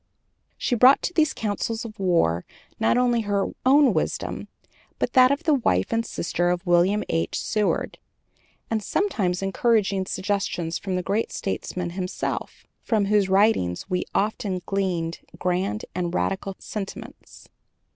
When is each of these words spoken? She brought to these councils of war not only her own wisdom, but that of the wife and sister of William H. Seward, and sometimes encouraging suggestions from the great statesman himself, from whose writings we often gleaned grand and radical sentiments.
She 0.57 0.73
brought 0.73 1.03
to 1.03 1.13
these 1.13 1.31
councils 1.31 1.85
of 1.85 1.99
war 1.99 2.43
not 2.79 2.97
only 2.97 3.21
her 3.21 3.49
own 3.67 3.93
wisdom, 3.93 4.47
but 4.97 5.13
that 5.13 5.29
of 5.31 5.43
the 5.43 5.53
wife 5.53 5.93
and 5.93 6.03
sister 6.03 6.49
of 6.49 6.65
William 6.65 7.03
H. 7.07 7.39
Seward, 7.39 7.99
and 8.71 8.81
sometimes 8.81 9.43
encouraging 9.43 10.07
suggestions 10.07 10.79
from 10.79 10.95
the 10.95 11.03
great 11.03 11.31
statesman 11.31 11.91
himself, 11.91 12.65
from 12.81 13.05
whose 13.05 13.29
writings 13.29 13.91
we 13.91 14.03
often 14.15 14.61
gleaned 14.65 15.19
grand 15.37 15.85
and 15.93 16.15
radical 16.15 16.55
sentiments. 16.57 17.47